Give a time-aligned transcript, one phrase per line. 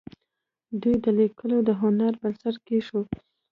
[0.81, 3.09] دوی د لیکلو د هنر بنسټ کېښود.